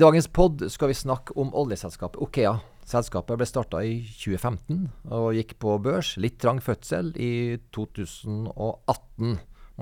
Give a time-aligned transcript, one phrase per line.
[0.00, 2.54] I dagens pod skal vi snakke om oljeselskapet Okea.
[2.88, 6.14] Selskapet ble starta i 2015 og gikk på børs.
[6.16, 9.34] Litt trang fødsel i 2018.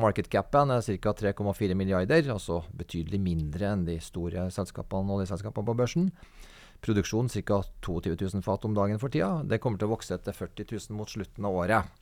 [0.03, 1.13] Marketcapen er ca.
[1.23, 6.11] 3,4 milliarder, altså betydelig mindre enn de store selskapene, oljeselskapene på børsen.
[6.83, 7.63] Produksjon ca.
[7.87, 9.45] 22 000 fat om dagen for tida.
[9.47, 11.99] Det kommer til å vokse til 40 000 mot slutten av året.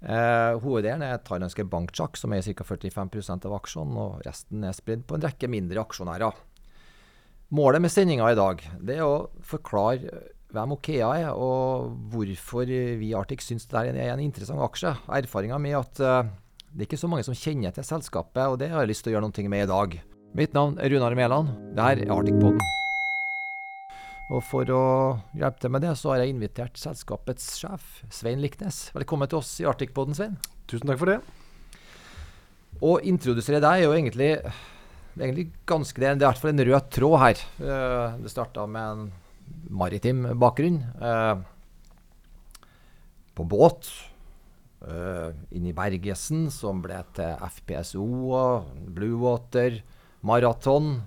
[0.00, 2.64] Eh, hoveddelen er thailandske Bankchak, som er ca.
[2.64, 6.46] 45% av aksjene, og resten er spredd på en rekke mindre aksjonærer.
[7.50, 10.20] Målet med sendinga i dag det er å forklare
[10.54, 14.92] hvem Okea er, og hvorfor vi i Arctic syns det er en interessant aksje.
[15.18, 16.30] Erfaringa med at uh,
[16.70, 19.10] det er ikke så mange som kjenner til selskapet, og det har jeg lyst til
[19.10, 19.98] å gjøre noe med i dag.
[20.38, 21.50] Mitt navn er Runar Mæland.
[21.74, 22.62] Dette er Arctic Poden.
[24.30, 24.86] Og for å
[25.34, 28.92] hjelpe til med det, så har jeg invitert selskapets sjef, Svein Liknes.
[28.94, 30.38] Velkommen til oss i Arctic Poden, Svein.
[30.70, 31.18] Tusen takk for det.
[32.78, 34.36] Å introdusere deg er jo egentlig,
[35.14, 37.42] det er egentlig ganske Det er i hvert fall en rød tråd her.
[37.60, 39.12] Eh, det starta med en
[39.70, 40.82] maritim bakgrunn.
[41.00, 41.42] Eh,
[43.34, 43.90] på båt.
[44.80, 49.34] Uh, inn i Bergesen, som ble til FPSO og Blue
[50.24, 51.02] Maraton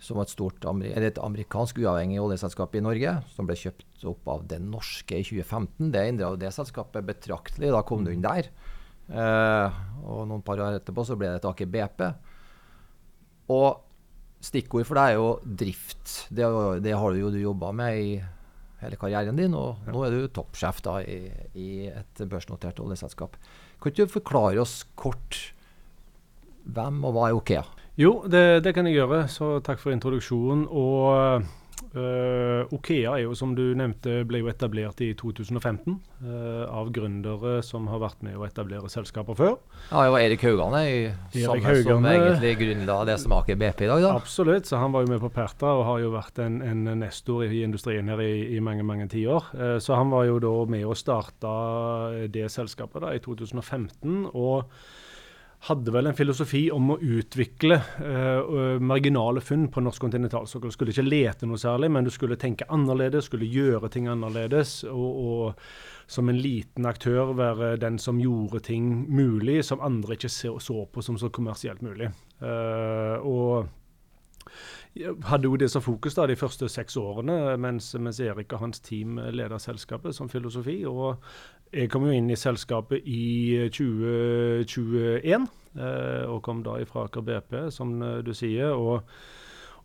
[0.00, 4.46] som var et stort et amerikansk uavhengig oljeselskap i Norge, som ble kjøpt opp av
[4.48, 5.90] det norske i 2015.
[5.92, 7.72] Det endra det selskapet betraktelig.
[7.74, 8.48] Da kom du inn der.
[9.10, 12.06] Eh, og noen par år etterpå så ble det et Aker BP.
[13.50, 16.12] Og stikkord for deg er jo drift.
[16.32, 16.46] Det,
[16.84, 18.12] det har du jo du jobba med i
[18.80, 19.92] hele karrieren din, og ja.
[19.92, 21.18] nå er du toppsjef da i,
[21.60, 23.36] i et børsnotert oljeselskap.
[23.80, 25.52] Kan du forklare oss kort
[26.64, 27.64] hvem og hva er Okea?
[28.00, 29.24] Jo, det, det, kan jeg gjøre.
[29.28, 30.64] Så takk for introduksjonen.
[30.70, 31.44] Og
[31.94, 36.90] uh, Okea er jo, som du nevnte, ble jo etablert i 2015 uh, eh, av
[36.94, 39.56] gründere som har vært med å etablere selskaper før.
[39.88, 41.00] Ja, det var Erik Haugane, i,
[41.34, 44.14] samme Haugane, som egentlig grunnla det som Aker BP i dag, da.
[44.20, 47.44] Absolutt, så han var jo med på Perta og har jo vært en, en nestor
[47.48, 49.52] i industrien her i, i mange mange tiår.
[49.54, 51.54] Uh, så han var jo da med å starte
[52.32, 54.30] det selskapet da i 2015.
[54.32, 54.66] og
[55.68, 60.72] hadde vel en filosofi om å utvikle uh, marginale funn på norsk kontinentalsokkel.
[60.72, 64.78] Skulle ikke lete noe særlig, men du skulle tenke annerledes, skulle gjøre ting annerledes.
[64.88, 65.66] Og, og,
[66.10, 70.82] som en liten aktør være den som gjorde ting mulig som andre ikke så, så
[70.90, 72.08] på som så kommersielt mulig.
[72.42, 73.68] Uh, og
[75.28, 78.82] hadde jo det som fokus da, de første seks årene, mens, mens Erik og hans
[78.82, 80.80] team leda selskapet som filosofi.
[80.88, 81.20] Og
[81.70, 85.46] jeg kom jo inn i selskapet i 2021,
[85.78, 88.74] eh, og kom da ifra Aker BP, som eh, du sier.
[88.74, 89.06] og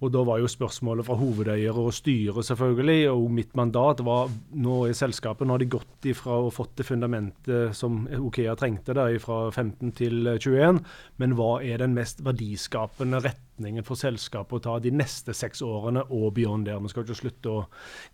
[0.03, 4.81] og da var jo spørsmålet fra hovedeier og styret selvfølgelig, og mitt mandat var nå
[4.89, 9.07] i selskapet Nå har de gått ifra og fått det fundamentet som Okea trengte, da,
[9.23, 10.83] fra 15 til 21,
[11.21, 15.61] men hva er den mest verdiskapende rett retningen for selskapet å ta de neste seks
[15.61, 16.79] årene og beyond der.
[16.79, 17.65] Vi skal ikke slutte å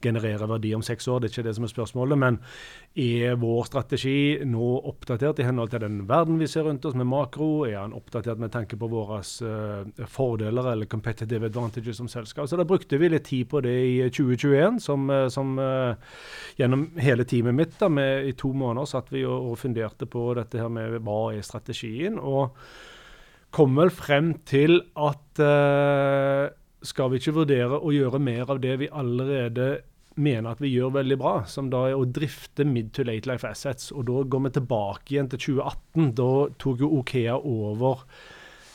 [0.01, 2.17] generere verdi om seks år, det er ikke det som er spørsmålet.
[2.17, 2.37] Men
[2.95, 7.09] er vår strategi nå oppdatert i henhold til den verden vi ser rundt oss med
[7.09, 7.65] makro?
[7.65, 12.47] Er den oppdatert med tanke på våre uh, fordeler eller competitive advantages som selskap?
[12.49, 15.97] Så da brukte vi litt tid på det i 2021, som, uh, som uh,
[16.59, 20.31] gjennom hele teamet mitt da, med, i to måneder satt vi og, og funderte på
[20.37, 22.19] dette her med hva er strategien.
[22.21, 22.57] og
[23.55, 26.49] kom vel frem til at uh,
[26.81, 29.71] skal vi ikke vurdere å gjøre mer av det vi allerede
[30.19, 33.47] mener at vi gjør veldig bra, som da er å drifte mid to late life
[33.47, 33.91] assets.
[33.95, 36.13] Og da går vi tilbake igjen til 2018.
[36.19, 36.31] Da
[36.61, 38.05] tok jo Okea over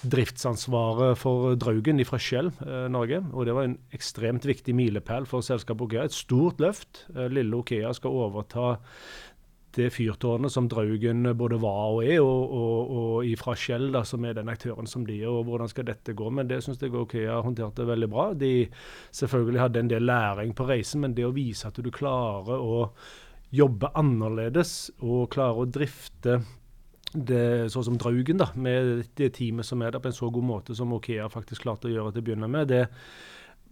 [0.06, 3.20] driftsansvaret for Draugen fra Shell eh, Norge.
[3.32, 6.06] Og det var en ekstremt viktig milepæl for selskapet Okea.
[6.06, 7.04] Et stort løft.
[7.14, 8.76] Eh, lille Okea skal overta
[9.76, 14.24] det fyrtårnet som Draugen både var og er, og, og, og ifra Shell, da, som
[14.24, 15.28] er den aktøren som de er.
[15.30, 16.30] og Hvordan skal dette gå?
[16.32, 18.26] Men det syns jeg Okea håndterte veldig bra.
[18.34, 18.52] De
[19.16, 22.86] selvfølgelig hadde en del læring på reisen, men det å vise at du klarer å
[23.54, 26.40] jobbe annerledes og klarer å drifte
[27.14, 30.44] det, sånn som Draugen, da, med det teamet som er der, på en så god
[30.44, 32.68] måte som Okea faktisk klarte å gjøre til å begynne med.
[32.72, 32.86] det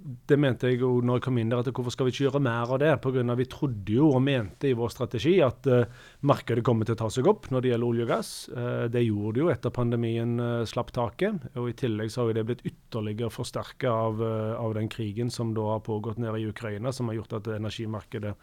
[0.04, 2.42] det mente jeg jo når jeg kom inn der, at hvorfor skal vi ikke gjøre
[2.44, 2.90] mer av det?
[3.00, 5.86] På grunn av Vi trodde jo og mente i vår strategi at uh,
[6.28, 8.32] markedet kommer til å ta seg opp når det gjelder olje og gass.
[8.52, 11.48] Uh, det gjorde det jo etter pandemien uh, slapp taket.
[11.56, 14.20] og I tillegg så har det blitt ytterligere forsterka av,
[14.58, 18.34] av, den krigen som da har pågått nede i Ukraina, som har gjort at energimarkedet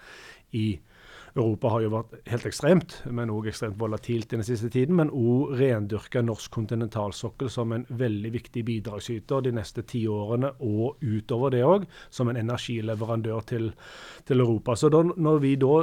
[0.58, 0.66] i
[1.36, 4.96] Europa har jo vært helt ekstremt, men òg ekstremt volatilt i den siste tiden.
[5.00, 10.98] Men òg rendyrka norsk kontinentalsokkel som en veldig viktig bidragsyter de neste ti årene, og
[11.00, 11.82] utover det òg,
[12.12, 13.66] som en energileverandør til,
[14.28, 14.72] til Europa.
[14.76, 15.76] Så da, når vi da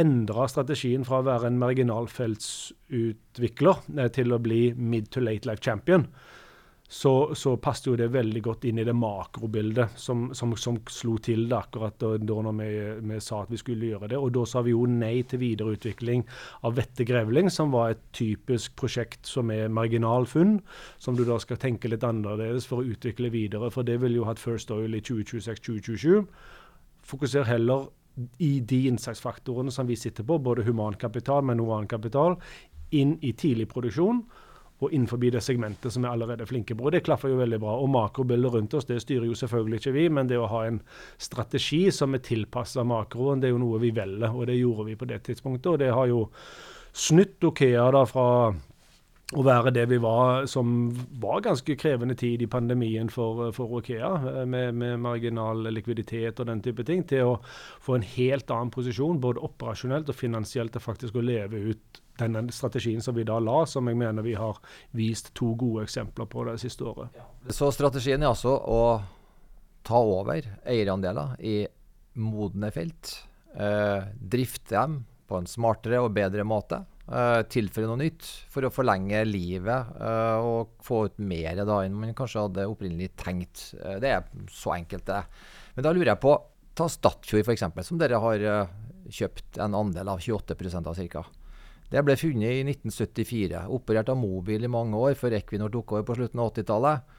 [0.00, 5.62] endra strategien fra å være en marginalfeltsutvikler eh, til å bli mid to late life
[5.64, 6.02] champion,
[6.92, 11.12] så, så passet jo det veldig godt inn i det makrobildet som, som, som slo
[11.22, 12.66] til det akkurat da, da vi,
[13.06, 14.18] vi, sa at vi skulle gjøre det.
[14.18, 16.24] Og da sa vi jo nei til videreutvikling
[16.66, 20.56] av Vette Grevling, som var et typisk prosjekt som er marginalfunn,
[20.98, 23.70] som du da skal tenke litt annerledes for å utvikle videre.
[23.70, 26.26] For det ville jo hatt First Oil i 2026-2027.
[27.06, 27.86] Fokuser heller
[28.42, 32.40] i de innsatsfaktorene som vi sitter på, både humankapital, men kapital,
[32.90, 34.24] inn i tidlig produksjon
[34.80, 36.86] og innenfor det segmentet som vi allerede er flinke på.
[36.86, 37.76] og Det klaffer jo veldig bra.
[37.82, 40.80] Og Makrobildet rundt oss det styrer jo selvfølgelig ikke vi, men det å ha en
[41.20, 44.32] strategi som er tilpassa makroen, det er jo noe vi velger.
[44.32, 45.72] Og det gjorde vi på det tidspunktet.
[45.74, 46.24] Og det har jo
[46.96, 48.26] snytt Okea da fra
[49.30, 50.90] å være det vi var, som
[51.22, 54.10] var ganske krevende tid i pandemien for, for Okea,
[54.42, 57.36] med, med, marginal likviditet og den type ting, til å
[57.82, 62.42] få en helt annen posisjon, både operasjonelt og finansielt, til faktisk å leve ut denne
[62.52, 64.58] strategien som vi da la, som jeg mener vi har
[64.98, 67.22] vist to gode eksempler på det siste året.
[67.54, 68.82] Så strategien er altså å
[69.86, 71.60] ta over eierandeler i
[72.20, 73.14] modne felt,
[73.54, 76.82] eh, drifte dem på en smartere og bedre måte.
[77.10, 78.22] Uh, tilføre noe nytt
[78.54, 83.08] for å forlenge livet uh, og få ut mer da enn man kanskje hadde opprinnelig
[83.18, 83.64] tenkt.
[83.80, 85.24] Uh, det er så enkelt, det.
[85.74, 86.36] Men da lurer jeg på
[86.78, 88.44] Ta Statfjord, f.eks., som dere har
[89.10, 90.54] kjøpt en andel av 28
[90.86, 91.24] av ca.
[91.90, 93.64] Det ble funnet i 1974.
[93.74, 97.16] Operert av Mobil i mange år, før Equinor tok over på slutten av 80-tallet.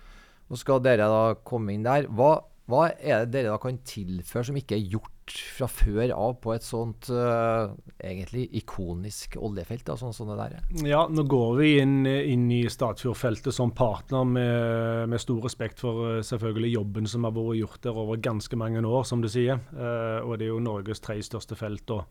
[0.47, 2.07] Nå skal dere da komme inn der.
[2.07, 2.37] Hva,
[2.71, 6.51] hva, er det dere da kan tilføre som ikke er gjort fra før av på
[6.55, 7.71] et sånt uh,
[8.01, 9.85] egentlig ikonisk oljefelt?
[9.87, 10.69] Da, sånn som det der er?
[10.87, 16.17] Ja, nå går vi inn, inn i Statfjord-feltet som partner med, med, stor respekt for
[16.17, 19.61] uh, selvfølgelig jobben som har vært gjort der over ganske mange år, som du sier.
[19.75, 21.91] Uh, og det er jo Norges tre største felt.
[21.93, 22.07] og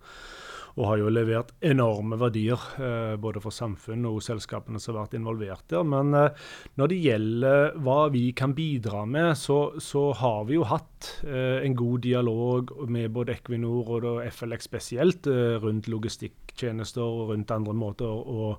[0.76, 5.19] og har jo levert enorme verdier eh, både for samfunn og selskapene som har vært
[5.19, 5.87] involvert der.
[5.87, 6.46] Men eh,
[6.81, 11.61] når det gjelder hva vi kan bidra med, så, så har vi jo hatt eh,
[11.64, 15.28] en god dialog med både Equinor og FLX spesielt
[15.62, 18.55] rundt logistikktjenester og rundt andre måter å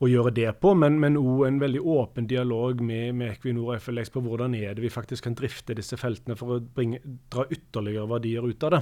[0.00, 4.14] å gjøre det på, men òg en veldig åpen dialog med, med, Equinor og FLX
[4.14, 8.08] på hvordan er det vi faktisk kan drifte disse feltene for å bringe, dra ytterligere
[8.08, 8.80] verdier ut av det.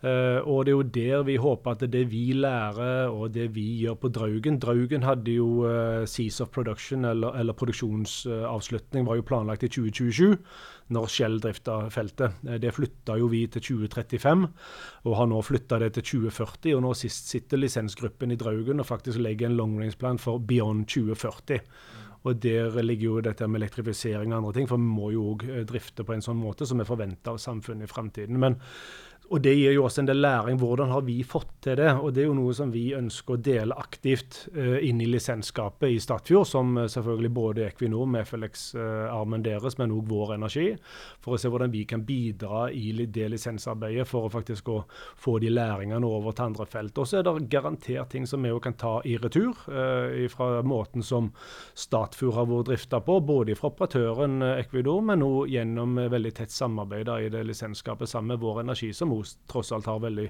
[0.00, 3.82] Uh, og det er jo der vi håper at det vi lærer og det vi
[3.82, 9.26] gjør på Draugen Draugen hadde jo uh, Seas of Production, eller, eller produksjonsavslutning, var jo
[9.28, 10.38] planlagt i 2027
[10.96, 12.40] når Shell drifta feltet.
[12.48, 14.48] Uh, det flytta jo vi til 2035,
[15.04, 16.72] og har nå flytta det til 2040.
[16.78, 20.40] Og nå sist sitter lisensgruppen i Draugen og faktisk legger en long range plan for
[20.40, 21.60] beyond 2040.
[22.28, 25.46] Og der ligger jo dette med elektrifisering og andre ting, for vi må jo òg
[25.68, 28.36] drifte på en sånn måte som er forventer av samfunnet i framtiden.
[28.40, 28.58] Men
[29.30, 30.56] og det gir jo også en del læring.
[30.58, 31.90] Hvordan har vi fått til det?
[32.02, 35.94] Og det er jo noe som vi ønsker å dele aktivt uh, inn i lisensskapet
[35.94, 40.72] i Statfjord, som uh, selvfølgelig både Equinor med Felix-armen uh, deres, men òg Vår Energi,
[41.22, 45.36] for å se hvordan vi kan bidra i det lisensarbeidet for å faktisk å få
[45.38, 46.98] de læringene over til andre felt.
[46.98, 49.54] Og så er det garantert ting som vi kan ta i retur,
[50.30, 51.30] fra måten som
[51.78, 57.12] Statfjord har vært drifta på, både fra operatøren Equinor, men òg gjennom veldig tett samarbeid
[57.20, 58.90] i det lisensskapet sammen med Vår Energi.
[58.96, 59.12] som
[59.50, 60.26] tross alt har veldig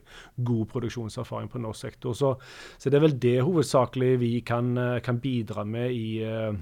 [0.47, 2.17] god produksjonserfaring på norsk sektor.
[2.17, 2.35] Så,
[2.79, 6.55] så det er vel det hovedsakelig vi kan, eh, kan bidra med i uh,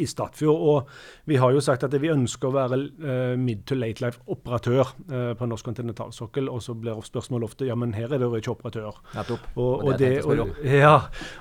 [0.00, 0.60] i Statfjord.
[0.60, 4.82] Og vi har jo sagt at vi ønsker å være uh, mid to late life-operatør
[5.10, 6.50] uh, på norsk kontinentalsokkel.
[6.50, 8.98] Og så blir spørsmålet ofte ja, men her er det jo ikke operatør.
[9.14, 9.46] Nettopp.
[9.54, 10.96] Og, og, og, det, og, ja,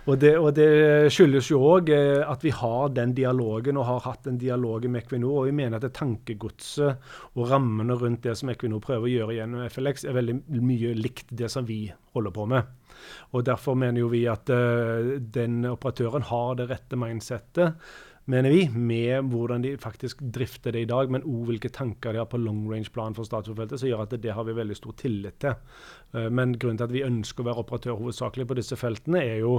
[0.06, 0.70] og, det, og det
[1.14, 5.06] skyldes jo òg uh, at vi har den dialogen og har hatt den dialogen med
[5.06, 5.44] Equinor.
[5.44, 9.40] Og vi mener at det tankegodset og rammene rundt det som Equinor prøver å gjøre
[9.40, 12.72] gjennom FLX, er veldig mye likt det som vi holder på med.
[13.34, 17.82] Og Derfor mener jo vi at den operatøren har det rette mindsettet
[18.32, 22.22] mener vi, med hvordan de faktisk drifter det i dag, men òg hvilke tanker de
[22.22, 24.96] har på long range-plan for Statfjordfeltet, som gjør at det, det, har vi veldig stor
[25.00, 25.58] tillit til.
[26.14, 29.42] Uh, men grunnen til at vi ønsker å være operatør hovedsakelig på disse feltene, er
[29.42, 29.56] jo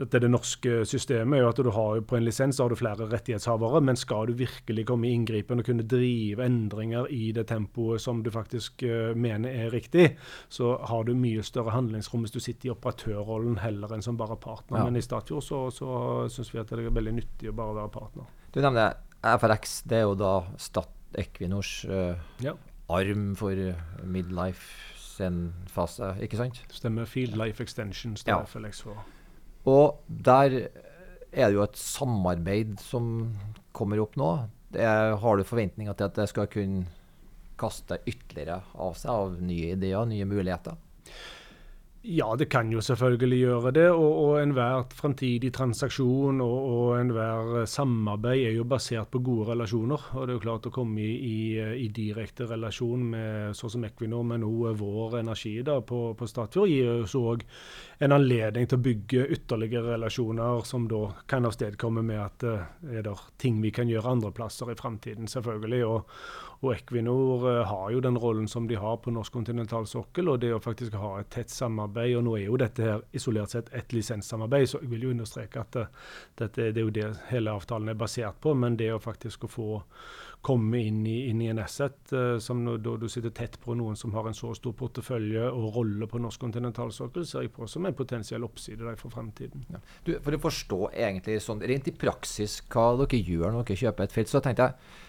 [0.00, 2.78] at det, det norske systemet er jo at du har på en lisens har du
[2.78, 7.46] flere rettighetshavere, men skal du virkelig komme i inngripen og kunne drive endringer i det
[7.50, 10.12] tempoet som du faktisk uh, mener er riktig,
[10.48, 14.38] så har du mye større handlingsrom hvis du sitter i operatørrollen heller enn som bare
[14.40, 14.80] partner.
[14.80, 14.86] Ja.
[14.88, 15.90] Men i Statfjord så, så
[16.32, 18.30] syns vi at det er veldig nyttig å bare være partner.
[18.54, 19.82] Du nevner FRX.
[19.90, 22.54] Det er jo da Stat Equinors uh, ja.
[22.88, 23.58] arm for
[24.06, 26.62] midlife sin fase, ikke sant?
[26.74, 27.08] Stemmer.
[27.08, 28.46] Field Life Extension står ja.
[28.48, 29.02] FLX for.
[29.70, 30.56] Og der
[31.30, 33.30] er det jo et samarbeid som
[33.76, 34.30] kommer opp nå.
[34.74, 36.86] Er, har du forventninger til at det skal kunne
[37.60, 40.78] kaste ytterligere av seg av nye ideer, nye muligheter?
[42.02, 43.88] Ja, det kan jo selvfølgelig gjøre det.
[43.92, 50.06] Og, og enhver fremtidig transaksjon og, og enhver samarbeid er jo basert på gode relasjoner.
[50.16, 51.36] Og det er jo klart å komme i, i,
[51.84, 56.72] i direkte relasjon med sånn som Equinor, men òg vår energi da, på, på Statfjord,
[56.72, 57.44] gir oss òg
[58.00, 63.04] en anledning til å bygge ytterligere relasjoner, som da kan avstedkomme med at uh, er
[63.04, 65.84] det ting vi kan gjøre andre plasser i fremtiden, selvfølgelig.
[65.84, 66.22] Og,
[66.60, 70.52] og Equinor uh, har jo den rollen som de har på norsk kontinentalsokkel, og det
[70.52, 72.18] å faktisk ha et tett samarbeid.
[72.18, 75.62] Og nå er jo dette her isolert sett et lisenssamarbeid, så jeg vil jo understreke
[75.62, 78.52] at uh, dette, det er jo det hele avtalen er basert på.
[78.52, 79.80] Men det å faktisk få
[80.44, 83.96] komme inn i, inn i en asset uh, som da du sitter tett på noen
[83.96, 87.88] som har en så stor portefølje og rolle på norsk kontinentalsokkel, ser jeg på som
[87.88, 89.64] en potensiell oppside der for fremtiden.
[89.72, 89.80] Ja.
[90.04, 94.10] Du, for å forstå egentlig sånn, rent i praksis hva dere gjør når dere kjøper
[94.10, 95.08] et felt, så tenkte jeg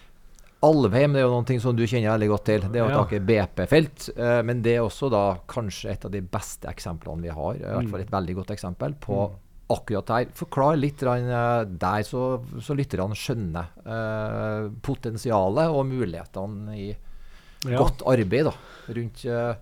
[0.62, 2.65] Alvheim det er jo noe som du kjenner veldig godt til.
[2.70, 3.22] Det er jo ja.
[3.30, 4.10] BP-felt.
[4.13, 7.56] Uh, men det er også da kanskje et av de beste eksemplene vi har.
[7.58, 9.39] I hvert fall et veldig godt eksempel på mm
[9.72, 10.32] akkurat der.
[10.38, 12.25] Forklar litt eh, der, så,
[12.63, 17.77] så lytterne skjønner eh, potensialet og mulighetene i ja.
[17.77, 18.56] godt arbeid da,
[18.98, 19.53] rundt, eh,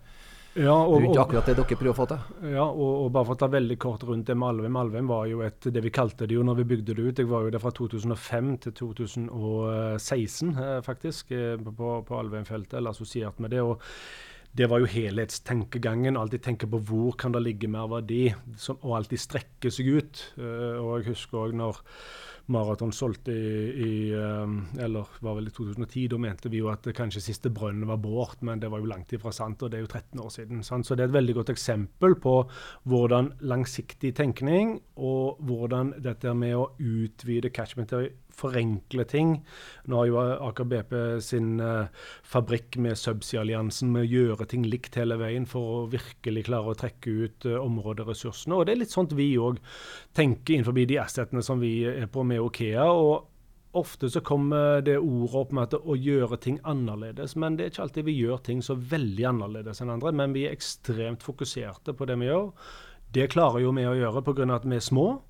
[0.53, 2.47] ja, og, rundt, akkurat det dere prøver å få til.
[2.55, 4.79] Ja, og, og, bare for å ta veldig kort rundt det med Alvheim.
[4.81, 7.21] Alvheim var jo et, det vi kalte det jo når vi bygde det ut.
[7.21, 12.97] Jeg var jo der fra 2005 til 2016, eh, faktisk, eh, på, på Alvheim-feltet, eller
[12.97, 13.61] assosiert med det.
[13.61, 13.77] og
[14.57, 16.17] det var jo helhetstenkegangen.
[16.17, 20.23] Alltid tenke på hvor kan det ligge mer verdi, som, og alltid strekke seg ut.
[20.39, 21.83] Uh, og jeg husker òg når
[22.49, 26.87] Maraton solgte i, i um, eller var vel i 2010, da mente vi jo at
[26.97, 29.85] kanskje siste brønnen var båret, men det var jo langt ifra sant, og det er
[29.85, 30.63] jo 13 år siden.
[30.65, 30.87] Sant?
[30.87, 32.35] Så det er et veldig godt eksempel på
[32.89, 37.93] hvordan langsiktig tenkning og hvordan dette med å utvide catchment
[38.39, 39.35] forenkle ting.
[39.89, 40.19] Nå har jo
[40.49, 40.93] Aker BP
[41.25, 41.89] sin uh,
[42.25, 46.77] fabrikk med Subsea-alliansen med å gjøre ting likt hele veien for å virkelig klare å
[46.79, 48.55] trekke ut uh, områderessursene.
[48.55, 49.59] Og det er litt sånt vi òg
[50.17, 52.87] tenker innenfor de assetene som vi er på med Okea.
[52.87, 53.27] og
[53.71, 57.69] Ofte så kommer det ordet opp med at å gjøre ting annerledes, men det er
[57.69, 60.13] ikke alltid vi gjør ting så veldig annerledes enn andre.
[60.17, 62.49] Men vi er ekstremt fokuserte på det vi gjør.
[63.13, 64.47] Det klarer jo vi å gjøre pga.
[64.55, 65.21] at vi er små.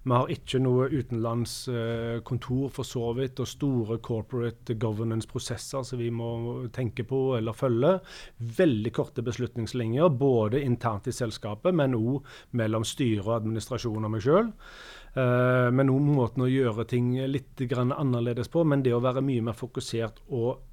[0.00, 6.30] Vi har ikke noe utenlandskontor for så vidt, og store corporate governance-prosesser som vi må
[6.72, 7.98] tenke på eller følge.
[8.60, 12.24] Veldig korte beslutningslinjer, både internt i selskapet, men òg
[12.56, 14.48] mellom styre og administrasjon og meg sjøl.
[15.20, 18.64] Eh, men òg måten å gjøre ting litt annerledes på.
[18.64, 20.66] Men det å være mye mer fokusert og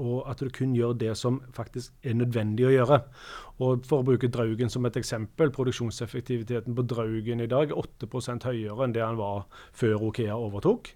[0.00, 2.96] og at du kun gjør det som faktisk er nødvendig å gjøre.
[3.62, 8.48] Og For å bruke Draugen som et eksempel, produksjonseffektiviteten på Draugen i dag er 8%
[8.48, 9.44] høyere enn det han var
[9.76, 10.90] før Okea overtok.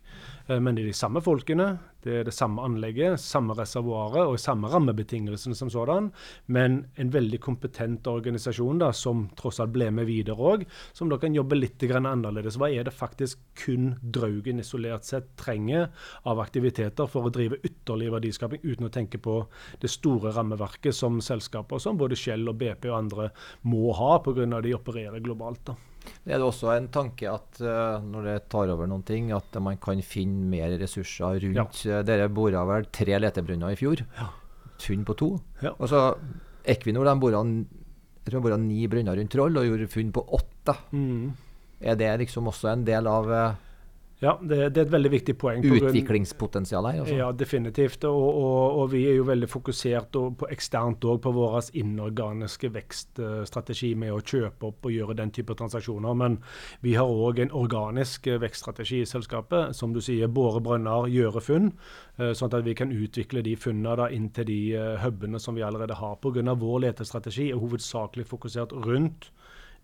[0.48, 1.68] Eh, men det er de samme folkene,
[2.02, 6.10] det er det samme anlegget, samme reservoaret og samme rammebetingelsene som sådan.
[6.46, 10.64] Men en veldig kompetent organisasjon da, som tross alt ble med videre òg,
[10.96, 12.56] som da kan jobbe litt annerledes.
[12.58, 15.90] Hva er det faktisk kun Draugen isolert sett trenger
[16.24, 19.40] av aktiviteter for å drive ytterligere verdiskaping, uten å tenke på
[19.82, 23.28] det store rammeverket som selskaper som både Shell og BP og andre
[23.68, 24.48] må ha, pga.
[24.64, 25.64] de opererer globalt.
[25.70, 25.76] da.
[26.24, 29.56] Det er det også en tanke at uh, når det tar over noen ting, at
[29.62, 31.82] man kan finne mer ressurser rundt.
[31.84, 32.02] Ja.
[32.06, 34.04] Dere bora vel tre letebrønner i fjor.
[34.18, 34.30] Ja.
[34.78, 35.32] Funn på to.
[35.64, 35.74] Ja.
[35.76, 36.02] Og så
[36.68, 37.42] Equinor de bora,
[38.44, 40.76] bora ni brønner rundt Troll og gjorde funn på åtte.
[40.92, 41.32] Mm.
[41.80, 43.67] Er det liksom også en del av uh,
[44.18, 45.62] ja, det, det, er et veldig viktig poeng.
[45.62, 47.00] Utviklingspotensial her?
[47.04, 47.14] Altså.
[47.14, 48.02] Ja, definitivt.
[48.08, 53.92] Og, og, og, vi er jo veldig fokusert på eksternt òg på vår inorganiske vekststrategi
[53.98, 56.18] med å kjøpe opp og gjøre den type transaksjoner.
[56.18, 56.40] Men
[56.82, 59.76] vi har òg en organisk vekststrategi i selskapet.
[59.78, 61.70] Som du sier, bore brønner, gjøre funn.
[62.18, 65.62] Eh, sånn at vi kan utvikle de funnene inn til de uh, hubene som vi
[65.62, 66.18] allerede har.
[66.18, 66.58] Pga.
[66.58, 69.30] vår letestrategi er hovedsakelig fokusert rundt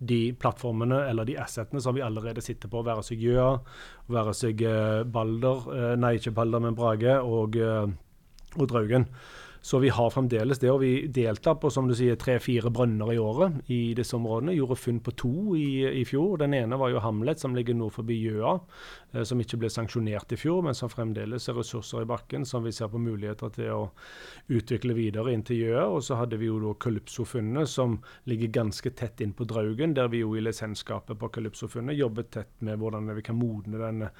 [0.08, 3.48] de plattformene eller de assetene som vi allerede sitter på, være seg Gjøa,
[4.12, 7.88] være seg eh, Balder, eh, nei ikke Balder, men Brage og, eh,
[8.58, 9.08] og Draugen.
[9.64, 10.68] Så vi har fremdeles det.
[10.68, 14.52] Og vi deltar på som du sier, tre-fire brønner i året i disse områdene.
[14.58, 16.36] Gjorde funn på to i, i, fjor.
[16.42, 18.58] Den ene var jo Hamlet, som ligger nord forbi Gjøa.
[19.14, 22.66] Eh, som ikke ble sanksjonert i fjor, men som fremdeles er ressurser i bakken som
[22.68, 23.80] vi ser på muligheter til å
[24.52, 25.86] utvikle videre inn til Gjøa.
[25.96, 27.96] Og så hadde vi jo da Kalypso-funnet, som
[28.28, 29.96] ligger ganske tett inn på Draugen.
[29.96, 34.12] Der vi jo i lisensskapet på Kalypso-funnet jobber tett med hvordan vi kan modne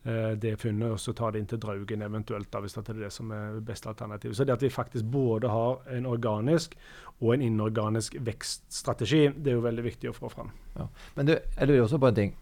[0.01, 3.11] det funnet, og så ta det inn til Draugen eventuelt, da, hvis det er det
[3.13, 4.33] som er beste alternativ.
[4.33, 6.73] Så det at vi faktisk både har en organisk
[7.19, 10.49] og en inorganisk vekststrategi, det er jo veldig viktig å få fram.
[10.73, 10.87] Ja.
[11.19, 12.33] Men du, jeg lurer også på en ting.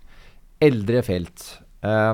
[0.70, 1.50] Eldre felt.
[1.84, 2.14] Eh,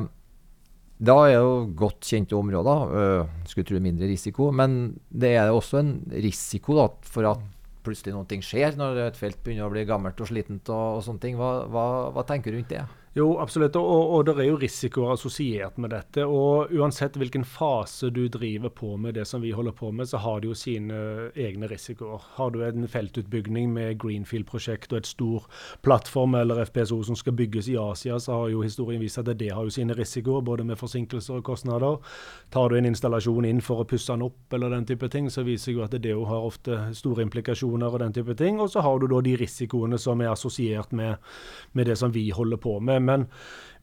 [0.96, 2.94] da er jo godt kjente områder.
[2.96, 4.48] Uh, skulle tro mindre risiko.
[4.56, 7.44] Men det er også en risiko da, for at
[7.86, 11.22] plutselig noe skjer når et felt begynner å bli gammelt og slitent og, og sånne
[11.22, 11.36] ting.
[11.40, 12.86] Hva, hva, hva tenker du rundt det?
[13.16, 13.78] Jo, absolutt.
[13.80, 16.26] Og, og, det er jo risikoer assosiert med dette.
[16.28, 20.20] Og uansett hvilken fase du driver på med det som vi holder på med, så
[20.20, 20.98] har det jo sine
[21.32, 22.26] egne risikoer.
[22.36, 25.46] Har du en feltutbygging med Greenfield-prosjekt og et stor
[25.88, 29.54] plattform eller FPSO som skal bygges i Asia, så har jo historien vist at det
[29.54, 32.04] har jo sine risikoer, både med forsinkelser og kostnader.
[32.52, 35.48] Tar du en installasjon inn for å pusse den opp eller den type ting, så
[35.48, 38.60] viser jo at det jo har ofte store implikasjoner og den type ting.
[38.60, 41.16] Og så har du da de risikoene som er assosiert med,
[41.72, 43.05] med det som vi holder på med.
[43.06, 43.28] Men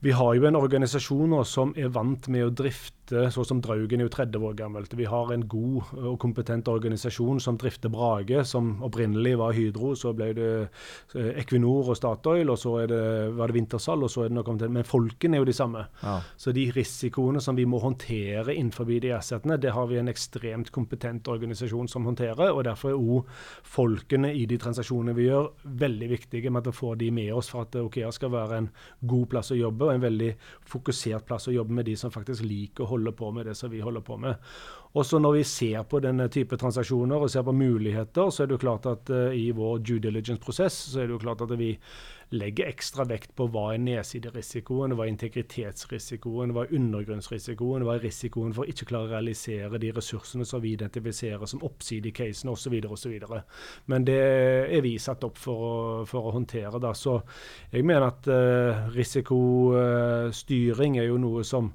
[0.03, 4.01] vi har jo en organisasjon nå som er vant med å drifte sånn som Draugen
[4.01, 4.93] er jo 30 år gammelt.
[4.99, 9.93] Vi har en god og kompetent organisasjon som drifter Brage, som opprinnelig var Hydro.
[9.99, 12.99] Så ble det eh, Equinor og Statoil, og så det,
[13.37, 14.03] var det Wintersal.
[14.03, 14.73] og så er det noe kommet til.
[14.75, 15.85] Men folkene er jo de samme.
[16.01, 16.17] Ja.
[16.39, 20.71] Så de risikoene som vi må håndtere innenfor de assetene, det har vi en ekstremt
[20.75, 22.51] kompetent organisasjon som håndterer.
[22.51, 23.31] og Derfor er òg
[23.75, 27.51] folkene i de transaksjonene vi gjør, veldig viktige med at vi får de med oss
[27.53, 30.31] for at OKEA skal være en god plass å jobbe en veldig
[30.69, 33.71] fokusert plass å jobbe med de som faktisk liker å holde på med det som
[33.71, 34.53] vi holder på med.
[34.93, 38.59] Også når vi ser på denne type transaksjoner og ser på muligheter, så er det
[38.59, 41.71] jo klart at uh, i vår due diligence-prosess så er det jo klart at vi
[42.33, 48.05] legger ekstra vekt på hva er nedsiderisikoen, hva er integritetsrisikoen, hva er undergrunnsrisikoen, hva er
[48.05, 52.15] risikoen for å ikke klare å realisere de ressursene som vi identifiserer som oppside i
[52.15, 52.73] casen osv.
[52.89, 53.13] osv.
[53.89, 54.23] Men det
[54.77, 56.77] er vi satt opp for å, for å håndtere.
[56.81, 56.91] Da.
[56.97, 57.13] Så
[57.73, 61.73] jeg mener at uh, risikostyring er jo noe som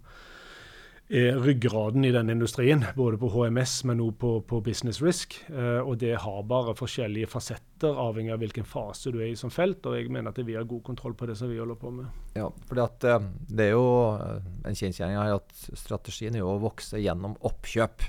[1.08, 5.38] er ryggraden i denne industrien, både på HMS, men også på, på business risk.
[5.48, 9.52] Uh, og det har bare forskjellige fasetter, avhengig av hvilken fase du er i som
[9.52, 9.80] felt.
[9.88, 12.12] Og jeg mener at vi har god kontroll på det som vi holder på med.
[12.36, 13.88] Ja, for uh, det er jo
[14.20, 14.38] uh,
[14.68, 18.04] en kjensgjerning at strategien er jo å vokse gjennom oppkjøp.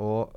[0.00, 0.36] og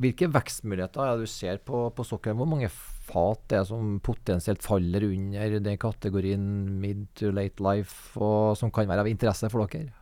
[0.00, 2.38] hvilke vekstmuligheter er du ser på, på sokkelen?
[2.40, 6.44] Hvor mange fat det er som potensielt faller under den kategorien
[6.80, 9.99] mid to late life, og som kan være av interesse for dere?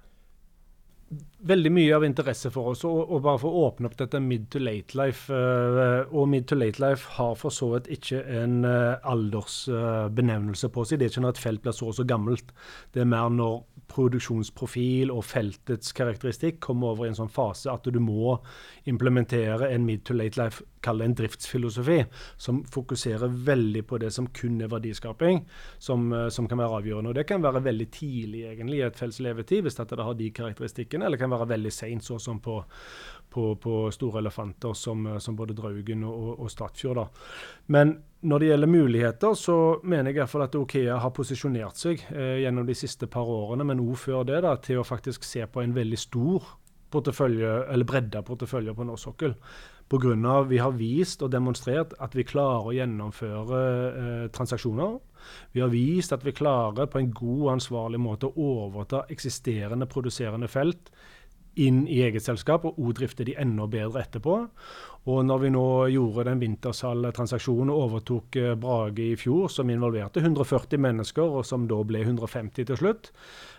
[1.49, 2.85] Veldig mye av interesse for oss.
[2.89, 6.59] Og, bare for å åpne opp dette mid to late life uh, Og mid to
[6.59, 11.01] late life har for så vidt ikke en uh, aldersbenevnelse på seg.
[11.01, 12.53] Det er ikke når et felt blir så og så gammelt.
[12.95, 17.89] Det er mer når produksjonsprofil og feltets karakteristikk kommer over i en sånn fase at
[17.89, 18.37] du må
[18.91, 21.99] implementere en mid to late life, kall det en driftsfilosofi,
[22.37, 25.43] som fokuserer veldig på det som kun er verdiskaping,
[25.79, 27.13] som, som kan være avgjørende.
[27.13, 30.31] Og det kan være veldig tidlig egentlig i et felts levetid, hvis dette har de
[30.35, 31.07] karakteristikkene.
[31.07, 32.61] eller kan være veldig seint, sånn som på,
[33.31, 37.03] på, på, store elefanter som, som både Draugen og, og Statfjord.
[37.03, 37.09] Da.
[37.75, 41.79] Men når det gjelder muligheter, så mener jeg i hvert fall at Okea har posisjonert
[41.79, 45.27] seg eh, gjennom de siste par årene, men òg før det, da, til å faktisk
[45.27, 46.55] se på en veldig stor
[46.91, 49.37] portefølje, eller bredde porteføljer på norsk sokkel.
[49.89, 50.43] Pga.
[50.49, 54.99] vi har vist og demonstrert at vi klarer å gjennomføre eh, transaksjoner.
[55.53, 59.89] Vi har vist at vi klarer på en god og ansvarlig måte å overta eksisterende
[59.89, 60.93] produserende felt
[61.59, 64.37] inn i eget selskap, og òg drifte de enda bedre etterpå.
[65.09, 70.21] Og når vi nå gjorde den Wintersal-transaksjonen og overtok eh, Brage i fjor, som involverte
[70.21, 73.13] 140 mennesker, og som da ble 150 til slutt,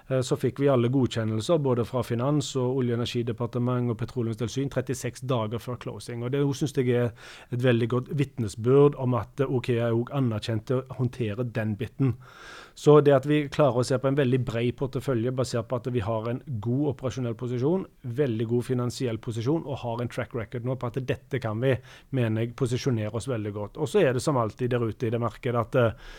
[0.10, 4.72] Eh, så fikk vi alle godkjennelser både fra Finans- og Olje- og energidepartement og Petroleumstilsyn
[4.74, 6.24] 36 dager før closing.
[6.24, 7.12] Og Det syns jeg er
[7.52, 12.16] et veldig godt vitnesbyrd om at OKEA er anerkjent til å håndtere den biten.
[12.80, 15.90] Så det at vi klarer å se på en veldig bred portefølje basert på at
[15.92, 17.84] vi har en god operasjonell posisjon,
[18.20, 21.74] veldig god finansiell posisjon og har en track record nå på at dette kan vi,
[22.16, 23.82] mener jeg, posisjonere oss veldig godt.
[23.84, 26.16] Og så er det som alltid der ute i det markedet at uh,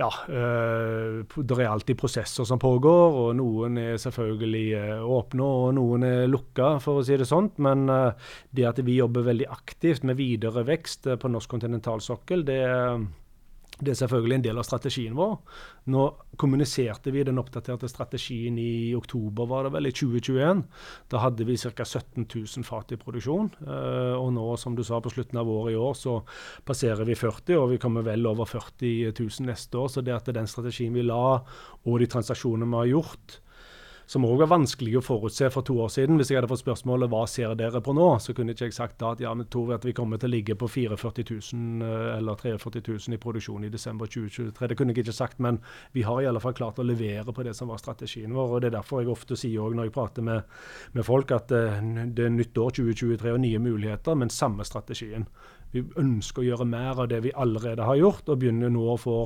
[0.00, 5.74] ja, øh, det er alltid prosesser som pågår, og noen er selvfølgelig øh, åpne, og
[5.76, 7.60] noen er lukka, for å si det sånt.
[7.60, 12.62] Men det at vi jobber veldig aktivt med videre vekst på norsk kontinentalsokkel, det,
[13.82, 15.34] det er selvfølgelig en del av strategien vår.
[15.92, 16.04] Nå
[16.40, 20.62] kommuniserte vi den oppdaterte strategien i oktober, var det vel, i 2021.
[21.10, 21.84] Da hadde vi ca.
[21.84, 23.50] 17 000 fat i produksjon.
[23.66, 26.20] Uh, og nå, som du sa, på slutten av året i år, så
[26.68, 29.90] passerer vi 40, og vi kommer vel over 40 000 neste år.
[29.90, 31.40] Så det at den strategien vi la,
[31.82, 33.40] og de transaksjonene vi har gjort,
[34.12, 36.18] som òg var vanskelig å forutse for to år siden.
[36.20, 38.98] Hvis jeg hadde fått spørsmålet hva ser dere på nå, så kunne ikke jeg sagt
[39.00, 42.08] da at ja, vi tror at vi kommer til å ligge på 44 000 eh,
[42.18, 44.68] eller 43 000 i produksjon i desember 2023.
[44.68, 45.62] Det kunne jeg ikke sagt, men
[45.96, 48.52] vi har i alle fall klart å levere på det som var strategien vår.
[48.58, 50.52] og Det er derfor jeg ofte sier òg når jeg prater med,
[50.92, 51.80] med folk, at uh,
[52.12, 55.24] det er nytt år 2023 og nye muligheter, men samme strategien.
[55.72, 58.98] Vi ønsker å gjøre mer av det vi allerede har gjort, og begynner nå å
[59.00, 59.16] få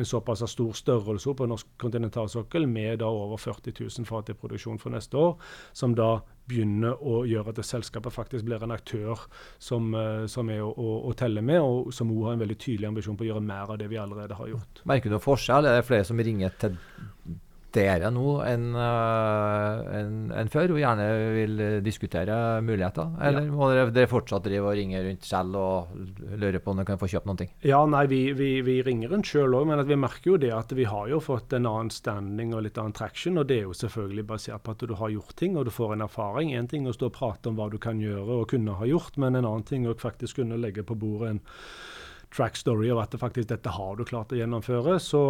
[0.00, 4.80] en såpass stor størrelse på norsk kontinentalsokkel med da over 40 000 fat i produksjon
[4.80, 5.36] for neste år,
[5.76, 6.18] som da
[6.50, 9.20] begynner å gjøre at selskapet faktisk blir en aktør
[9.62, 12.58] som, uh, som er å, å, å, telle med, og som òg har en veldig
[12.58, 14.82] tydelig ambisjon på å gjøre mer av det vi allerede har gjort.
[14.90, 15.68] Merker du noen forskjell?
[15.68, 16.80] Er det flere som ringer til
[17.74, 21.06] dere nå enn en, en før, og gjerne
[21.36, 23.12] vil diskutere muligheter?
[23.26, 23.54] Eller ja.
[23.54, 25.94] må dere, dere, fortsatt drive og ringe rundt selv og
[26.40, 27.48] lure på om dere kan få kjøpt noe?
[27.66, 30.74] Ja, nei, vi, vi, vi ringer rundt sjøl òg, men vi merker jo det at
[30.76, 33.38] vi har jo fått en annen standing og litt annen traction.
[33.40, 35.96] Og det er jo selvfølgelig basert på at du har gjort ting og du får
[35.96, 36.54] en erfaring.
[36.56, 39.18] Én ting å stå og prate om hva du kan gjøre og kunne ha gjort,
[39.20, 41.42] men en annen ting å faktisk kunne legge på bordet en
[42.30, 44.98] track story av at det faktisk dette har du klart å gjennomføre.
[45.02, 45.22] Så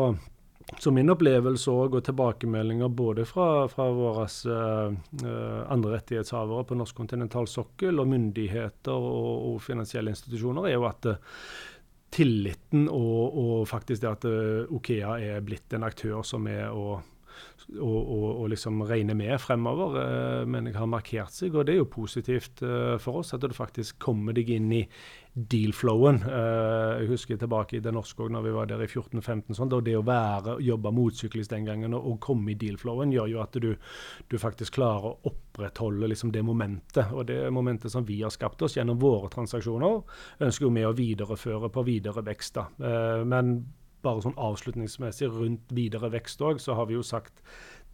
[0.78, 4.92] så min opplevelse og, og tilbakemeldinger både fra, fra våre uh,
[5.72, 11.40] andre rettighetshavere på norsk kontinentalsokkel og myndigheter og, og, finansielle institusjoner, er jo at uh,
[12.14, 16.68] tilliten og, og, faktisk det at uh, Okea er blitt en aktør som er
[17.70, 19.98] å og, liksom regne med fremover,
[20.50, 21.54] men jeg har markert seg.
[21.54, 22.64] Og det er jo positivt
[23.02, 24.84] for oss at du faktisk kommer deg inn i
[25.32, 26.20] deal-flowen.
[26.26, 29.54] Uh, jeg husker tilbake i det norske òg, når vi var der i 14-15.
[29.56, 33.58] Sånn, det å være, jobbe motsyklisk den gangen og komme i deal-flowen, gjør jo at
[33.62, 33.70] du,
[34.26, 37.12] du, faktisk klarer å opprettholde liksom, det momentet.
[37.14, 40.00] Og det momentet som vi har skapt oss gjennom våre transaksjoner,
[40.42, 42.58] ønsker jo vi å videreføre på videre vekst.
[42.58, 42.66] da.
[43.24, 43.60] men
[44.04, 47.42] bare sånn avslutningsmessig rundt videre vekst òg, så har vi jo sagt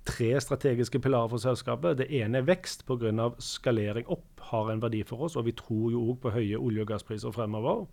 [0.07, 1.99] tre strategiske pilarer for selskapet.
[1.99, 3.31] Det ene er vekst pga.
[3.43, 6.83] skalering opp har en verdi for oss, og vi tror jo òg på høye olje-
[6.83, 7.87] og gasspriser fremover.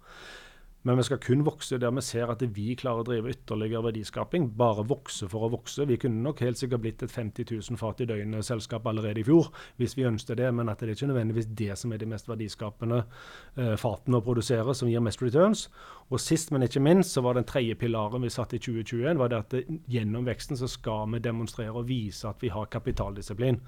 [0.83, 4.49] Men vi skal kun vokse der vi ser at vi klarer å drive ytterligere verdiskaping.
[4.59, 5.85] Bare vokse for å vokse.
[5.87, 9.47] Vi kunne nok helt sikkert blitt et 50 000 fat i døgnet-selskap allerede i fjor,
[9.79, 12.27] hvis vi ønsket det, men at det er ikke nødvendigvis det som er de mest
[12.27, 15.69] verdiskapende eh, fatene å produsere, som gir mest returns.
[16.11, 19.31] Og sist, men ikke minst, så var den tredje pilaren vi satte i 2021, var
[19.31, 23.61] det at det, gjennom veksten så skal vi demonstrere og vise at vi har kapitaldisiplin.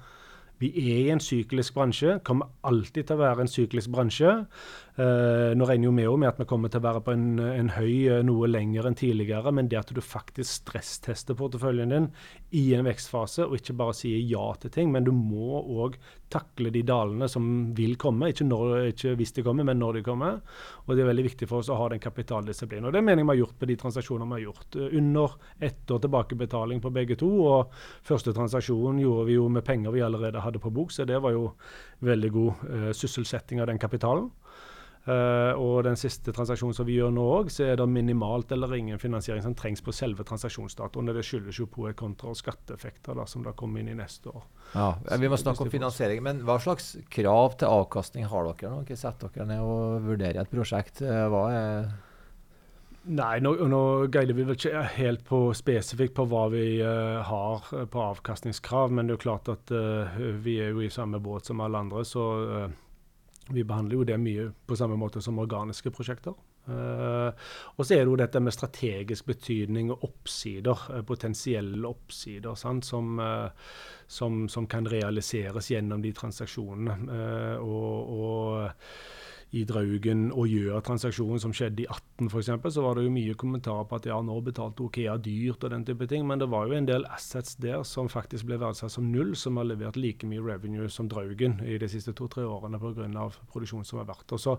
[0.62, 4.30] Vi er i en syklisk bransje, kommer alltid til å være en syklisk bransje.
[4.96, 7.68] Eh, nå regner jo vi med at vi kommer til å være på en, en
[7.74, 12.08] høy uh, noe lenger enn tidligere, men det at du faktisk stresstester porteføljen din
[12.56, 16.00] i en vekstfase, og ikke bare sier ja til ting, men du må òg
[16.32, 18.30] takle de dalene som vil komme.
[18.32, 20.40] Ikke, når, ikke, hvis de kommer, men når de kommer.
[20.84, 22.88] Og det er veldig viktig for oss å ha den kapitaldisiplinen.
[22.88, 24.78] Og det mener jeg vi har gjort på de transaksjonene vi har gjort.
[24.78, 25.36] Uh, under
[25.70, 30.04] ett år tilbakebetaling på begge to, og første transaksjon gjorde vi jo med penger vi
[30.06, 31.50] allerede hadde på bok, så det var jo
[32.06, 34.28] veldig god sysselsetting av den kapitalen.
[35.06, 38.72] Uh, og den siste transaksjonen som vi gjør nå òg, så er det minimalt eller
[38.74, 41.12] ingen finansiering som trengs på selve transaksjonsdatoen.
[41.14, 44.32] Det skyldes jo på et kontra- og skatteeffekter da, som da kommer inn i neste
[44.32, 44.42] år.
[44.72, 44.88] Ja,
[45.20, 48.82] Vi må snakke om finansiering, men hva slags krav til avkastning har dere nå?
[48.88, 51.04] dere setter dere ned og vurderer et prosjekt?
[51.06, 51.88] Eh, hva er
[53.06, 57.68] Nei, nå, nå guider vi vel ikke helt på spesifikt på hva vi uh, har
[57.86, 61.46] på avkastningskrav, men det er jo klart at uh, vi er jo i samme båt
[61.46, 62.02] som alle andre.
[62.02, 62.26] så...
[62.50, 62.82] Uh,
[63.48, 66.34] vi behandler jo det mye på samme måte som organiske prosjekter.
[66.66, 67.30] Uh,
[67.78, 73.12] og så er det jo dette med strategisk betydning og oppsider, uh, potensielle oppsider, som,
[73.22, 76.98] uh, som, som, kan realiseres gjennom de transaksjonene.
[77.62, 78.82] og, og
[79.54, 83.36] i Draugen og gjøre transaksjonen som skjedde i 18 f.eks., så var det jo mye
[83.38, 86.66] kommentarer på at ja, nå betalte Okea dyrt og den type ting, men det var
[86.66, 90.26] jo en del assets der som faktisk ble verdsatt som null, som har levert like
[90.26, 93.28] mye revenue som Draugen i de siste to-tre årene pga.
[93.52, 94.34] produksjonen som har vært.
[94.34, 94.56] Og så,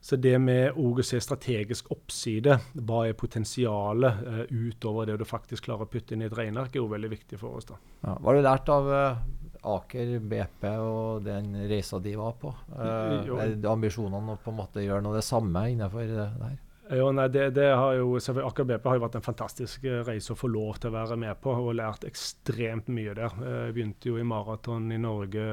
[0.00, 5.66] så det med å se strategisk oppside, hva er potensialet uh, utover det du faktisk
[5.66, 7.72] klarer å putte inn i et regneark, er jo veldig viktig for oss.
[7.74, 7.80] da.
[8.06, 12.50] Ja, hva har lært av uh Aker BP og den reisa de var på?
[12.74, 16.60] Uh, er ambisjonene å på en måte gjøre noe det samme innenfor det her?
[16.92, 20.34] Jo, nei, det, det, har jo, Aker BP har jo vært en fantastisk eh, reise
[20.34, 23.36] å få lov til å være med på, og lært ekstremt mye der.
[23.38, 25.46] Eh, jeg begynte jo i maraton i Norge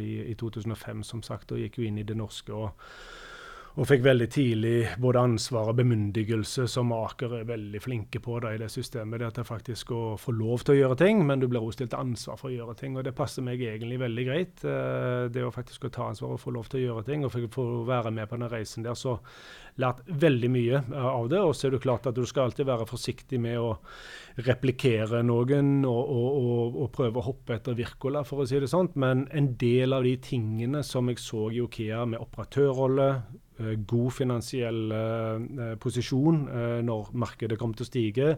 [0.00, 2.56] i, i 2005, som sagt, og gikk jo inn i det norske.
[2.56, 2.72] og
[3.74, 8.52] og fikk veldig tidlig både ansvar og bemyndigelse, som Aker er veldig flinke på da,
[8.54, 9.18] i det systemet.
[9.18, 11.80] Det at det faktisk å få lov til å gjøre ting, men du blir også
[11.80, 12.94] stilt ansvar for å gjøre ting.
[12.94, 14.62] Og det passer meg egentlig veldig greit.
[14.62, 17.34] Eh, det å faktisk å ta ansvar og få lov til å gjøre ting, og
[17.34, 18.94] få være med på den reisen der.
[18.94, 19.16] Så
[19.82, 21.42] lært veldig mye eh, av det.
[21.42, 23.74] Og så er det klart at du skal alltid være forsiktig med å
[24.46, 28.70] replikere noen og, og, og, og prøve å hoppe etter Wirkola, for å si det
[28.70, 28.92] sånn.
[29.02, 33.08] Men en del av de tingene som jeg så i Okea med operatørrolle,
[33.58, 38.32] god finansiell eh, posisjon eh, når markedet kommer til å stige.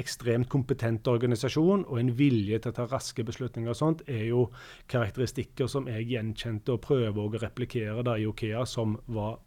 [0.00, 4.48] Ekstremt kompetent organisasjon og en vilje til å ta raske beslutninger og sånt, er jo
[4.90, 9.38] karakteristikker som jeg gjenkjente og prøver å replikere der i Okea, som var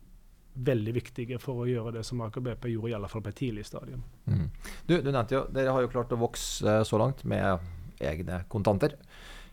[0.58, 3.42] veldig viktige for å gjøre det som Aker BP gjorde, i alle fall på et
[3.44, 4.02] tidlig stadium.
[4.26, 4.48] Mm.
[4.88, 7.68] Du, du, nevnte jo, Dere har jo klart å vokse så langt med
[8.02, 8.96] egne kontanter.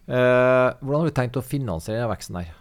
[0.04, 2.54] Eh, hvordan har du tenkt å finansiere veksten her?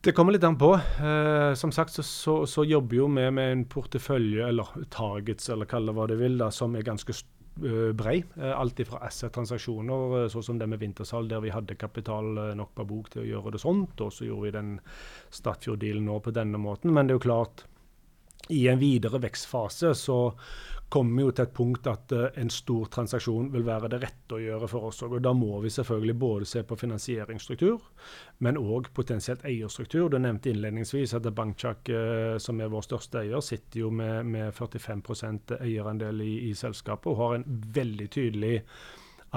[0.00, 0.70] Det kommer litt an på.
[1.04, 5.68] Eh, som sagt så, så, så jobber jo vi med en portefølje, eller targets, eller
[5.68, 8.22] kall det hva du vil, da, som er ganske uh, brei.
[8.38, 12.72] Uh, alt fra asset-transaksjoner, uh, sånn som det med Vintersal, der vi hadde kapital nok
[12.80, 14.00] på bok til å gjøre det sånt.
[14.00, 14.72] Og så gjorde vi den
[15.36, 16.96] Statfjord-dealen nå på denne måten.
[16.96, 17.66] Men det er jo klart,
[18.48, 20.20] i en videre vekstfase så
[20.90, 24.36] kommer vi jo til et punkt at uh, en stor transaksjon vil være det rette
[24.36, 25.02] å gjøre for oss.
[25.06, 27.78] Og Da må vi selvfølgelig både se på finansieringsstruktur,
[28.44, 30.08] men òg potensielt eierstruktur.
[30.10, 34.54] Du nevnte innledningsvis at Bankchak, uh, som er vår største eier, sitter jo med, med
[34.56, 38.56] 45% eierandel i, i selskapet og har en veldig tydelig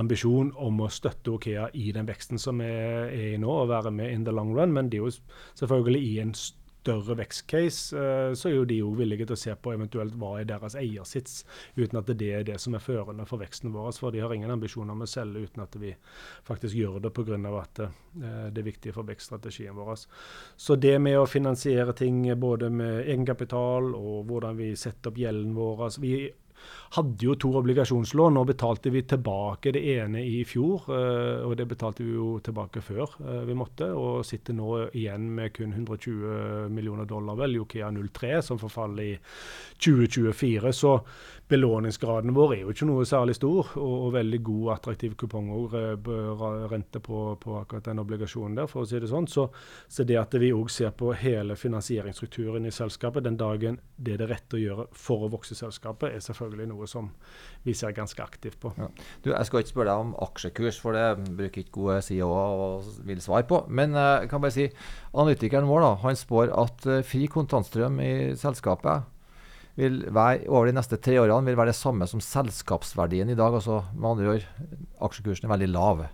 [0.02, 3.94] ambisjon om å støtte Okea i den veksten som er, er i nå, og være
[3.94, 4.74] med in the long run.
[4.74, 5.14] Men det er jo
[5.60, 9.40] selvfølgelig i en større større vekstcase, uh, så er jo de jo villige til å
[9.40, 11.42] se på eventuelt hva er deres eiersits,
[11.80, 13.92] uten at det er det som er førende for veksten vår.
[14.00, 15.94] For de har ingen ambisjoner om å selge uten at vi
[16.48, 17.40] faktisk gjør det pga.
[17.64, 17.90] at uh,
[18.52, 20.06] det er viktig for vekststrategien vår.
[20.58, 25.54] Så det med å finansiere ting både med egenkapital og hvordan vi setter opp gjelden
[25.56, 26.16] vår altså Vi
[26.98, 28.38] hadde jo to obligasjonslån.
[28.38, 32.84] Nå betalte vi tilbake det ene i fjor, uh, og det betalte vi jo tilbake
[32.86, 33.90] før uh, vi måtte.
[33.94, 39.14] Og sitter nå igjen med kun 120 millioner dollar, vel, Yokea 03, som forfaller i
[39.84, 40.74] 2024.
[40.74, 40.98] Så
[41.50, 45.76] belåningsgraden vår er jo ikke noe særlig stor, og, og veldig god, attraktiv kupong og
[46.72, 49.28] rente på, på, akkurat den obligasjonen der, for å si det sånn.
[49.30, 49.50] Så,
[49.92, 54.24] så det at vi òg ser på hele finansieringsstrukturen i selskapet den dagen det er
[54.24, 57.10] det rette å gjøre for å vokse selskapet, er selvfølgelig noe som
[57.64, 58.74] vi ser ganske aktivt på.
[58.78, 58.90] Ja.
[59.24, 62.92] Du, jeg skal ikke spørre deg om aksjekurs, for det bruker ikke gode CEO-er og
[63.08, 63.64] vil svare på.
[63.70, 64.68] Men eh, jeg kan bare si,
[65.14, 69.10] analytikeren vår da, han spår at uh, fri kontantstrøm i selskapet
[69.80, 73.54] vil være, over de neste tre årene vil være det samme som selskapsverdien i dag.
[73.54, 74.46] altså med andre ord,
[75.02, 76.06] Aksjekursen er veldig lav.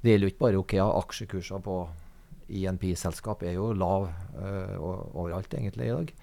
[0.00, 0.86] Det gjelder jo ikke bare Okea.
[1.02, 1.82] Aksjekurser på
[2.48, 6.14] INP-selskap er jo lav uh, overalt egentlig i dag.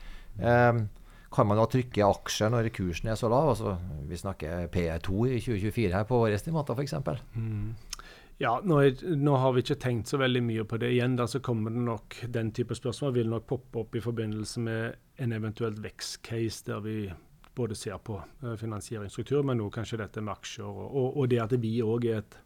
[0.72, 0.88] Um,
[1.32, 3.54] kan man da trykke aksjer når kursen er så lav?
[3.54, 3.78] Altså,
[4.10, 6.98] vi snakker P2 i 2024 her på estimater f.eks.
[7.36, 7.72] Mm.
[8.42, 10.90] Ja, nå, er, nå, har vi ikke tenkt så veldig mye på det.
[10.96, 14.64] Igjen da så kommer det nok, Den type spørsmål vil nok poppe opp i forbindelse
[14.66, 16.96] med en eventuelt vekstcase der vi
[17.56, 20.66] både ser på uh, finansieringsstruktur, men også kanskje dette med aksjer.
[20.66, 22.40] Og, og, og det at vi òg er et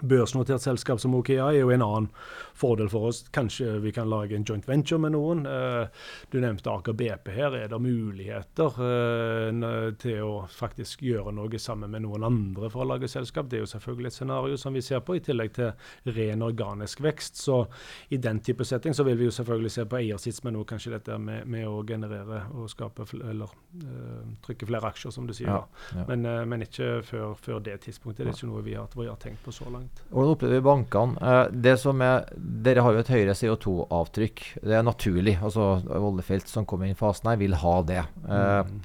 [0.00, 2.08] børsnotert selskap som Okea er jo en annen
[2.56, 3.22] fordel for oss.
[3.32, 5.44] Kanskje vi kan lage en joint venture med noen.
[5.46, 5.88] Eh,
[6.32, 7.56] du nevnte Aker BP her.
[7.56, 12.90] Er det muligheter eh, til å faktisk gjøre noe sammen med noen andre for å
[12.92, 13.48] lage selskap?
[13.50, 17.02] Det er jo selvfølgelig et scenario som vi ser på, i tillegg til ren organisk
[17.04, 17.40] vekst.
[17.40, 17.62] Så
[18.08, 20.94] i den type setting så vil vi jo selvfølgelig se på eiersits, men også kanskje
[20.96, 23.50] dette med, med å generere og skape eller
[23.82, 25.50] uh, trykke flere aksjer, som du sier.
[25.50, 25.62] Ja,
[25.94, 26.06] ja.
[26.08, 28.24] Men, uh, men, ikke før, før, det tidspunktet.
[28.24, 29.85] Det er ikke noe vi har, vi har tenkt på så langt.
[30.10, 31.16] Hvordan opplever vi bankene?
[31.20, 34.44] Eh, det som er, dere har jo et høyere CO2-avtrykk.
[34.62, 35.38] Det er naturlig.
[35.42, 38.04] altså Oljefelt som kommer inn i fasen her, vil ha det.
[38.26, 38.78] Eh, mm.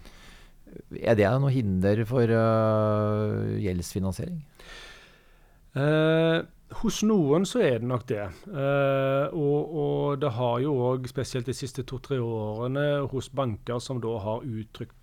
[1.01, 4.39] Er det noe hinder for uh, gjeldsfinansiering?
[5.75, 6.39] Eh,
[6.81, 8.23] hos noen så er det nok det.
[8.47, 14.01] Eh, og, og, det har jo òg, spesielt de siste to-tre årene, hos banker som
[14.03, 14.95] da har uttrykt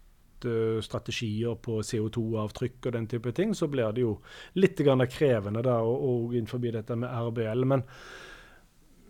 [0.85, 4.19] strategier på CO2-avtrykk og den type ting, så blir det jo
[4.61, 7.65] litt krevende da, og, og innenfor dette med RBL.
[7.69, 7.85] Men,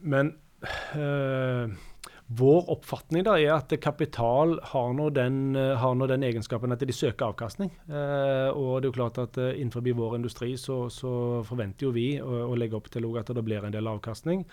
[0.03, 0.33] men
[0.65, 1.77] uh,
[2.29, 5.57] vår oppfatning da er at kapital har nå den,
[5.97, 7.71] nå den egenskapen at de søker avkastning.
[7.89, 11.95] Eh, og det er jo klart at eh, Innenfor vår industri så, så forventer jo
[11.97, 14.45] vi å, å legge opp til at det blir en del avkastning.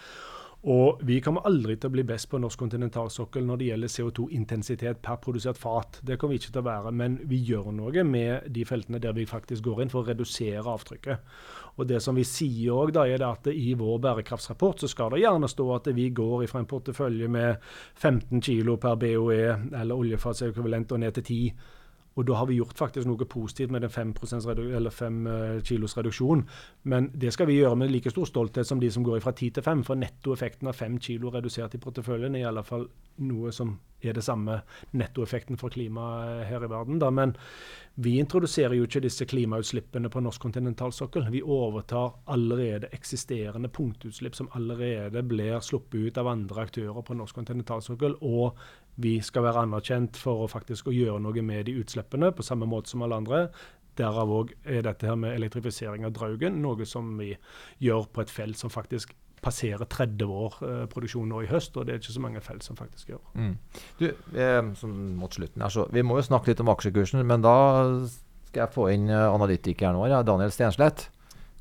[0.65, 5.01] Og vi kommer aldri til å bli best på norsk kontinentalsokkel når det gjelder CO2-intensitet
[5.05, 5.99] per produsert fat.
[6.01, 9.13] Det kommer vi ikke til å være, men vi gjør noe med de feltene der
[9.13, 11.37] vi faktisk går inn for å redusere avtrykket.
[11.77, 15.51] Og det som vi sier da, er at I vår bærekraftsrapport så skal det gjerne
[15.51, 17.61] stå at vi går fra en portefølje med
[17.93, 21.73] 15 kg per BOE eller oljefatsekvivalent og ned til 10
[22.15, 24.47] og da har vi gjort faktisk noe positivt med den 5%,
[24.77, 26.45] eller 5 uh, eh, kilos reduksjon.
[26.83, 29.49] Men det skal vi gjøre med like stor stolthet som de som går fra 10
[29.57, 29.83] til 5.
[29.83, 32.87] For nettoeffekten av 5 kilo redusert i porteføljen er i alle fall
[33.25, 33.75] noe som
[34.05, 34.59] er det samme
[34.95, 36.99] nettoeffekten for klimaet her i verden.
[37.01, 37.09] Da.
[37.11, 37.35] Men
[37.95, 41.29] vi introduserer jo ikke disse klimautslippene på norsk kontinentalsokkel.
[41.31, 47.39] Vi overtar allerede eksisterende punktutslipp som allerede blir sluppet ut av andre aktører på norsk
[47.39, 48.19] kontinentalsokkel.
[48.21, 48.59] Og
[49.01, 52.93] vi skal være anerkjent for å faktisk gjøre noe med de utslippene, på samme måte
[52.93, 53.41] som alle andre.
[53.99, 57.33] Derav òg er dette her med elektrifisering av Draugen noe som vi
[57.83, 61.85] gjør på et felt som faktisk passerer 30 år eh, produksjon nå i høst, og
[61.85, 63.21] det er ikke så mange felt som faktisk gjør.
[63.37, 63.51] Mm.
[63.99, 64.07] Du,
[64.41, 64.61] eh,
[65.19, 67.57] mot slutten her, så Vi må jo snakke litt om aksjekursen, men da
[68.47, 71.09] skal jeg få inn eh, analytikeren vår, ja, Daniel Stenslett.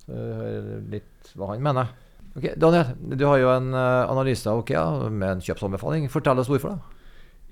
[0.04, 1.92] Så hører litt hva han mener.
[2.34, 6.08] Ok, Daniel, du har jo en uh, analyse av OKEA med en kjøpsanbefaling.
[6.10, 6.74] Fortell oss hvorfor.
[6.74, 6.93] da.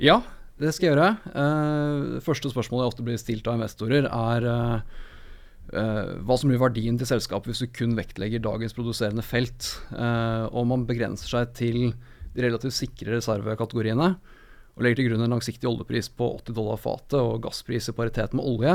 [0.03, 0.19] Ja,
[0.59, 1.11] det skal jeg gjøre.
[1.31, 5.09] Uh, første spørsmålet jeg ofte blir stilt av investorer, er uh,
[5.73, 9.71] Uh, hva som blir verdien til selskapet hvis du kun vektlegger dagens produserende felt.
[9.95, 11.79] Og man begrenser seg til
[12.35, 17.17] de relativt sikre reservekategoriene og legger til grunn en langsiktig oljepris på 80 dollar fatet
[17.23, 18.75] og gasspris i paritet med olje,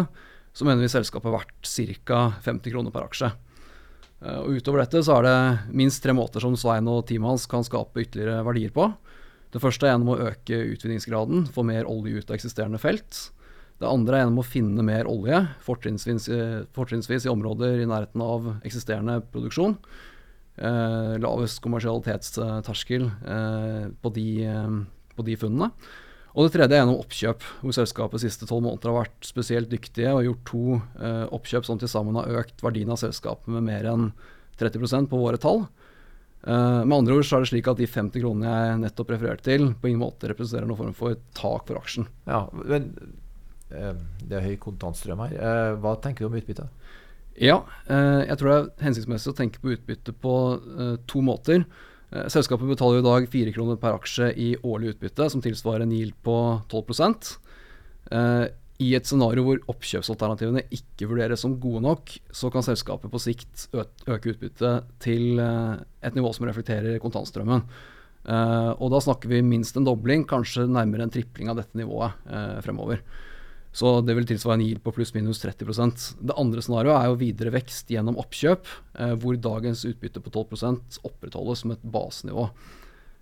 [0.58, 1.70] så mener vi selskapet er verdt
[2.08, 2.24] ca.
[2.48, 3.32] 50 kroner per aksje.
[4.48, 5.38] Og Utover dette så er det
[5.78, 8.90] minst tre måter som Svein og teamet hans kan skape ytterligere verdier på.
[9.54, 13.30] Det første er gjennom å øke utvinningsgraden, få mer olje ut av eksisterende felt.
[13.78, 16.28] Det andre er gjennom å finne mer olje, fortrinnsvis,
[16.76, 19.78] fortrinnsvis i områder i nærheten av eksisterende produksjon.
[20.58, 24.78] Eh, lavest kommersialitetsterskel eh, på, de, eh,
[25.14, 25.70] på, de, funnene.
[26.34, 30.16] Og det tredje er gjennom oppkjøp, hvor selskapet siste tolv måneder har vært spesielt dyktige
[30.16, 33.86] og gjort to eh, oppkjøp som til sammen har økt verdien av selskapet med mer
[33.94, 34.10] enn
[34.58, 35.68] 30% på våre tall.
[36.46, 39.48] Uh, med andre ord så er det slik at de 50 kronene jeg nettopp refererte
[39.50, 42.08] til, på ingen måte representerer noen form for tak for aksjen.
[42.30, 42.92] Ja, men
[43.74, 45.36] uh, det er høy kontantstrøm her.
[45.36, 46.70] Uh, hva tenker du om utbytte?
[47.38, 50.32] Ja, jeg tror det er hensiktsmessig å tenke på utbytte på
[51.06, 51.68] to måter.
[52.34, 56.16] Selskapet betaler i dag 4 kroner per aksje i årlig utbytte, som tilsvarer en yield
[56.26, 56.34] på
[56.74, 56.82] 12
[58.84, 63.68] I et scenario hvor oppkjøpsalternativene ikke vurderes som gode nok, så kan selskapet på sikt
[63.74, 67.64] øke utbyttet til et nivå som reflekterer kontantstrømmen.
[68.28, 73.02] Og da snakker vi minst en dobling, kanskje nærmere en tripling av dette nivået fremover.
[73.78, 77.54] Så det vil tilsvare en yield på pluss-minus 30% Det andre scenarioet er jo videre
[77.54, 78.66] vekst gjennom oppkjøp,
[78.98, 82.48] eh, hvor dagens utbytte på 12% opprettholdes som et basenivå.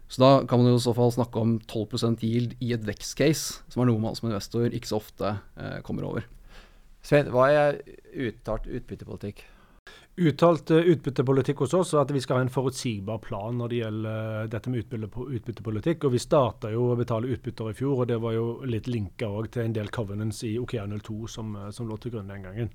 [0.08, 3.66] Så da kan man jo i så fall snakke om 12% yield i et vekstcase,
[3.74, 6.28] som er noe man som investor ikke så ofte eh, kommer over.
[7.06, 7.82] Svein, hva er
[8.14, 9.44] uttalt utbyttepolitikk?
[10.16, 13.80] Uttalt uh, utbyttepolitikk hos oss er at vi skal ha en forutsigbar plan når det
[13.82, 16.06] gjelder uh, dette med utbyttepolitikk.
[16.08, 19.28] og Vi starta jo å betale utbytter i fjor, og det var jo litt linka
[19.52, 22.72] til en del covenants i OKEA02 som, uh, som, lå til grunn den gangen.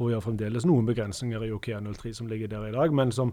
[0.00, 3.30] Og Vi har fremdeles noen begrensninger i OKEA03 som ligger der i dag, men som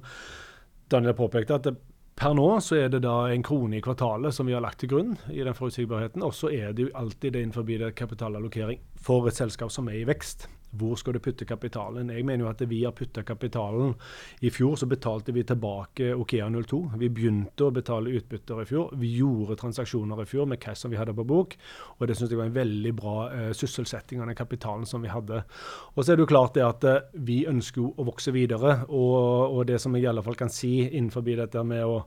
[0.93, 1.75] Daniel påpekte, at det,
[2.19, 4.89] Per nå så er det da en krone i kvartalet som vi har lagt til
[4.91, 6.23] grunn i den forutsigbarheten.
[6.27, 10.01] Og så er det jo alltid det innenfor det kapitalallokering for et selskap som er
[10.01, 10.49] i vekst.
[10.71, 12.11] Hvor skal du putte kapitalen?
[12.13, 13.95] Jeg mener jo at vi har putta kapitalen
[14.45, 16.81] I fjor så betalte vi tilbake Okea02.
[17.01, 18.93] Vi begynte å betale utbytter i fjor.
[19.01, 21.55] Vi gjorde transaksjoner i fjor med cash som vi hadde på bok.
[21.97, 25.09] Og det syns jeg var en veldig bra uh, sysselsetting av den kapitalen som vi
[25.09, 25.41] hadde.
[25.95, 28.83] Og så er det jo klart det at uh, vi ønsker å vokse videre.
[28.87, 32.03] Og, og, det som jeg i alle fall kan si innenfor dette med å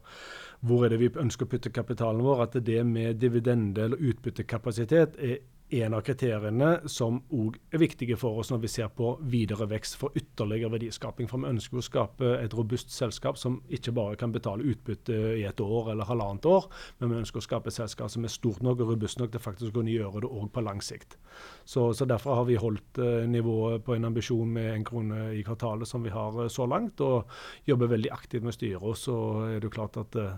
[0.62, 5.16] hvor er det vi ønsker å putte kapitalen vår, at det med dividende- eller utbyttekapasitet
[5.18, 5.40] er
[5.80, 9.96] en av kriteriene som òg er viktige for oss når vi ser på videre vekst
[10.00, 11.28] for ytterligere verdiskaping.
[11.30, 15.46] For vi ønsker å skape et robust selskap som ikke bare kan betale utbytte i
[15.48, 16.68] et år eller halvannet år,
[17.00, 19.42] men vi ønsker å skape et selskap som er stort nok og robust nok til
[19.42, 21.16] faktisk å kunne gjøre det òg på lang sikt.
[21.64, 25.42] Så, så, Derfor har vi holdt uh, nivået på en ambisjon med en krone i
[25.46, 27.30] kvartalet som vi har uh, så langt, og
[27.68, 28.82] jobber veldig aktivt med styret.
[28.82, 29.16] Og så
[29.54, 30.36] er det klart at uh,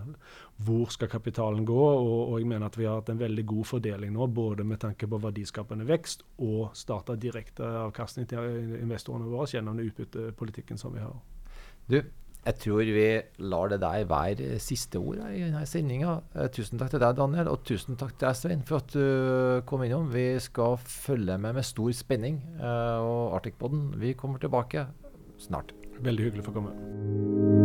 [0.63, 1.75] hvor skal kapitalen gå?
[1.75, 4.79] Og, og, jeg mener at vi har hatt en veldig god fordeling nå, både med
[4.83, 10.95] tanke på verdiskapende vekst og starta direkte avkastning til investorene våre gjennom den utbyttepolitikken som
[10.95, 11.17] vi har.
[11.91, 11.99] Du,
[12.45, 13.07] jeg tror vi
[13.51, 16.19] lar det der være siste ord i denne sendinga.
[16.37, 19.65] Eh, tusen takk til deg, Daniel, og tusen takk til deg, Svein, for at du
[19.67, 20.11] kom innom.
[20.13, 22.39] Vi skal følge med med stor spenning.
[22.61, 24.87] Eh, og Arctic-poden, vi kommer tilbake
[25.41, 25.73] snart.
[26.05, 27.64] Veldig hyggelig for å komme.